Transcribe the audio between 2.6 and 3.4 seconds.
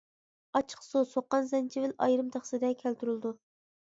كەلتۈرۈلىدۇ.